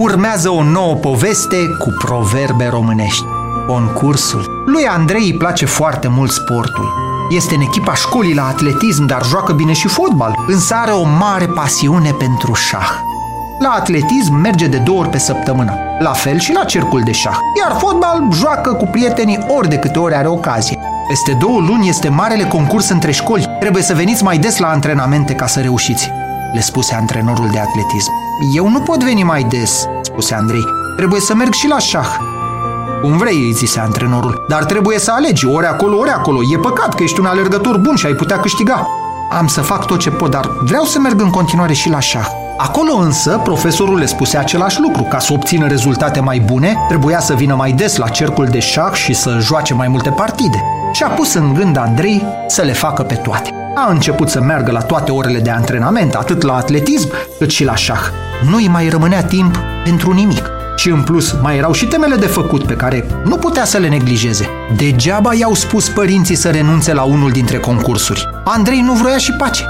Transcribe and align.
urmează 0.00 0.50
o 0.50 0.62
nouă 0.62 0.94
poveste 0.94 1.56
cu 1.78 1.94
proverbe 1.98 2.68
românești. 2.68 3.24
Concursul. 3.66 4.62
Lui 4.66 4.86
Andrei 4.86 5.22
îi 5.22 5.36
place 5.36 5.66
foarte 5.66 6.08
mult 6.08 6.30
sportul. 6.30 6.92
Este 7.30 7.54
în 7.54 7.60
echipa 7.60 7.94
școlii 7.94 8.34
la 8.34 8.46
atletism, 8.46 9.06
dar 9.06 9.24
joacă 9.24 9.52
bine 9.52 9.72
și 9.72 9.88
fotbal. 9.88 10.44
Însă 10.46 10.74
are 10.74 10.90
o 10.90 11.04
mare 11.04 11.46
pasiune 11.46 12.10
pentru 12.10 12.52
șah. 12.52 12.90
La 13.58 13.68
atletism 13.68 14.34
merge 14.34 14.66
de 14.66 14.76
două 14.76 14.98
ori 14.98 15.08
pe 15.08 15.18
săptămână, 15.18 15.72
la 15.98 16.12
fel 16.12 16.38
și 16.38 16.52
la 16.52 16.64
cercul 16.64 17.00
de 17.00 17.12
șah. 17.12 17.36
Iar 17.58 17.76
fotbal 17.78 18.28
joacă 18.32 18.72
cu 18.72 18.84
prietenii 18.84 19.44
ori 19.48 19.68
de 19.68 19.76
câte 19.76 19.98
ori 19.98 20.14
are 20.14 20.28
ocazie. 20.28 20.78
Peste 21.08 21.32
două 21.40 21.60
luni 21.60 21.88
este 21.88 22.08
marele 22.08 22.44
concurs 22.44 22.88
între 22.88 23.10
școli. 23.10 23.56
Trebuie 23.58 23.82
să 23.82 23.94
veniți 23.94 24.22
mai 24.22 24.38
des 24.38 24.58
la 24.58 24.68
antrenamente 24.68 25.34
ca 25.34 25.46
să 25.46 25.60
reușiți, 25.60 26.10
le 26.52 26.60
spuse 26.60 26.94
antrenorul 26.94 27.48
de 27.52 27.58
atletism. 27.58 28.29
Eu 28.42 28.68
nu 28.68 28.80
pot 28.80 29.02
veni 29.04 29.22
mai 29.22 29.42
des, 29.42 29.86
spuse 30.02 30.34
Andrei. 30.34 30.64
Trebuie 30.96 31.20
să 31.20 31.34
merg 31.34 31.52
și 31.52 31.68
la 31.68 31.78
șah. 31.78 32.16
Cum 33.02 33.16
vrei, 33.16 33.36
îi 33.36 33.52
zise 33.52 33.80
antrenorul, 33.80 34.44
dar 34.48 34.64
trebuie 34.64 34.98
să 34.98 35.12
alegi, 35.12 35.46
ori 35.46 35.66
acolo, 35.66 35.96
ori 35.96 36.10
acolo. 36.10 36.38
E 36.52 36.58
păcat 36.58 36.94
că 36.94 37.02
ești 37.02 37.20
un 37.20 37.26
alergător 37.26 37.78
bun 37.78 37.96
și 37.96 38.06
ai 38.06 38.12
putea 38.12 38.38
câștiga. 38.38 38.86
Am 39.30 39.46
să 39.46 39.60
fac 39.60 39.86
tot 39.86 39.98
ce 39.98 40.10
pot, 40.10 40.30
dar 40.30 40.50
vreau 40.60 40.84
să 40.84 40.98
merg 40.98 41.20
în 41.20 41.30
continuare 41.30 41.72
și 41.72 41.88
la 41.88 42.00
șah. 42.00 42.26
Acolo 42.56 42.92
însă, 42.92 43.40
profesorul 43.44 43.98
le 43.98 44.06
spuse 44.06 44.36
același 44.36 44.80
lucru. 44.80 45.02
Ca 45.02 45.18
să 45.18 45.32
obțină 45.32 45.66
rezultate 45.66 46.20
mai 46.20 46.38
bune, 46.38 46.76
trebuia 46.88 47.20
să 47.20 47.34
vină 47.34 47.54
mai 47.54 47.72
des 47.72 47.96
la 47.96 48.08
cercul 48.08 48.46
de 48.46 48.58
șah 48.58 48.92
și 48.92 49.14
să 49.14 49.38
joace 49.40 49.74
mai 49.74 49.88
multe 49.88 50.10
partide. 50.10 50.64
Și 50.92 51.02
a 51.02 51.08
pus 51.08 51.34
în 51.34 51.54
gând 51.54 51.76
Andrei 51.76 52.24
să 52.46 52.62
le 52.62 52.72
facă 52.72 53.02
pe 53.02 53.14
toate. 53.14 53.50
A 53.74 53.90
început 53.90 54.28
să 54.28 54.40
meargă 54.40 54.70
la 54.70 54.80
toate 54.80 55.10
orele 55.10 55.38
de 55.38 55.50
antrenament, 55.50 56.14
atât 56.14 56.42
la 56.42 56.56
atletism 56.56 57.10
cât 57.38 57.50
și 57.50 57.64
la 57.64 57.74
șah. 57.74 58.00
Nu-i 58.50 58.68
mai 58.68 58.88
rămânea 58.88 59.22
timp 59.22 59.58
pentru 59.84 60.12
nimic. 60.12 60.50
Și 60.76 60.88
în 60.88 61.02
plus, 61.02 61.36
mai 61.42 61.56
erau 61.56 61.72
și 61.72 61.86
temele 61.86 62.16
de 62.16 62.26
făcut 62.26 62.64
pe 62.64 62.74
care 62.74 63.04
nu 63.24 63.36
putea 63.36 63.64
să 63.64 63.78
le 63.78 63.88
neglijeze. 63.88 64.48
Degeaba 64.76 65.34
i-au 65.34 65.54
spus 65.54 65.88
părinții 65.88 66.34
să 66.34 66.50
renunțe 66.50 66.92
la 66.92 67.02
unul 67.02 67.30
dintre 67.30 67.58
concursuri. 67.58 68.28
Andrei 68.44 68.80
nu 68.80 68.92
vroia 68.92 69.18
și 69.18 69.32
pace. 69.32 69.64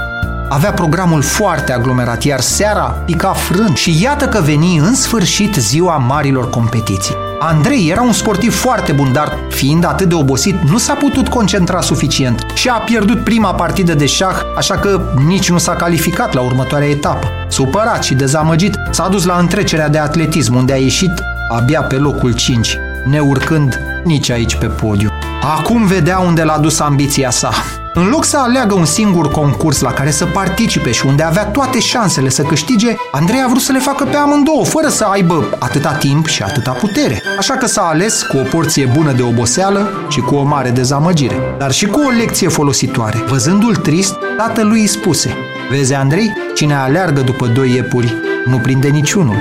Avea 0.49 0.71
programul 0.71 1.21
foarte 1.21 1.73
aglomerat, 1.73 2.23
iar 2.23 2.39
seara 2.39 2.83
pica 3.05 3.33
frân 3.33 3.73
și 3.73 4.03
iată 4.03 4.27
că 4.27 4.41
veni 4.45 4.77
în 4.77 4.95
sfârșit 4.95 5.55
ziua 5.55 5.97
marilor 5.97 6.49
competiții. 6.49 7.15
Andrei 7.43 7.89
era 7.89 8.01
un 8.01 8.11
sportiv 8.11 8.53
foarte 8.53 8.91
bun, 8.91 9.11
dar 9.13 9.37
fiind 9.49 9.85
atât 9.85 10.09
de 10.09 10.15
obosit, 10.15 10.55
nu 10.69 10.77
s-a 10.77 10.93
putut 10.93 11.27
concentra 11.27 11.81
suficient 11.81 12.45
și 12.53 12.69
a 12.69 12.73
pierdut 12.73 13.23
prima 13.23 13.53
partidă 13.53 13.93
de 13.93 14.05
șah, 14.05 14.35
așa 14.55 14.75
că 14.75 15.01
nici 15.25 15.49
nu 15.49 15.57
s-a 15.57 15.75
calificat 15.75 16.33
la 16.33 16.41
următoarea 16.41 16.89
etapă. 16.89 17.27
Supărat 17.47 18.03
și 18.03 18.13
dezamăgit, 18.13 18.75
s-a 18.91 19.07
dus 19.09 19.25
la 19.25 19.37
întrecerea 19.37 19.89
de 19.89 19.97
atletism, 19.97 20.55
unde 20.55 20.73
a 20.73 20.77
ieșit 20.77 21.11
abia 21.49 21.81
pe 21.81 21.95
locul 21.95 22.33
5, 22.33 22.77
neurcând 23.05 23.79
nici 24.03 24.29
aici 24.29 24.55
pe 24.55 24.65
podiu. 24.65 25.09
Acum 25.57 25.85
vedea 25.85 26.19
unde 26.19 26.43
l-a 26.43 26.57
dus 26.57 26.79
ambiția 26.79 27.29
sa. 27.29 27.51
În 27.93 28.09
loc 28.09 28.25
să 28.25 28.37
aleagă 28.37 28.73
un 28.73 28.85
singur 28.85 29.31
concurs 29.31 29.79
la 29.79 29.91
care 29.91 30.11
să 30.11 30.25
participe 30.25 30.91
și 30.91 31.05
unde 31.05 31.23
avea 31.23 31.45
toate 31.45 31.79
șansele 31.79 32.29
să 32.29 32.41
câștige, 32.41 32.95
Andrei 33.11 33.41
a 33.41 33.47
vrut 33.47 33.61
să 33.61 33.71
le 33.71 33.79
facă 33.79 34.03
pe 34.03 34.15
amândouă, 34.15 34.65
fără 34.65 34.87
să 34.87 35.03
aibă 35.03 35.49
atâta 35.59 35.93
timp 35.93 36.27
și 36.27 36.43
atâta 36.43 36.71
putere. 36.71 37.21
Așa 37.37 37.53
că 37.53 37.65
s-a 37.65 37.81
ales 37.81 38.23
cu 38.23 38.37
o 38.37 38.41
porție 38.41 38.91
bună 38.93 39.11
de 39.11 39.21
oboseală 39.21 39.89
și 40.09 40.19
cu 40.19 40.35
o 40.35 40.43
mare 40.43 40.69
dezamăgire, 40.69 41.55
dar 41.57 41.71
și 41.71 41.85
cu 41.85 41.99
o 41.99 42.09
lecție 42.09 42.47
folositoare. 42.47 43.23
Văzându-l 43.27 43.75
trist, 43.75 44.15
tatălui 44.37 44.79
îi 44.79 44.87
spuse, 44.87 45.37
Vezi, 45.69 45.93
Andrei, 45.93 46.33
cine 46.55 46.75
aleargă 46.75 47.21
după 47.21 47.47
doi 47.47 47.73
iepuri, 47.73 48.15
nu 48.45 48.57
prinde 48.57 48.87
niciunul. 48.87 49.35